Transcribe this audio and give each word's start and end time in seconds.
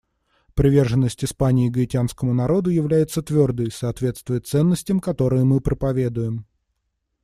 Приверженность 0.55 1.23
Испании 1.23 1.69
гаитянскому 1.69 2.33
народу 2.33 2.71
является 2.71 3.21
твердой 3.21 3.67
и 3.67 3.71
соответствует 3.71 4.47
ценностям, 4.47 4.99
которые 4.99 5.43
мы 5.43 5.61
проповедуем. 5.61 6.47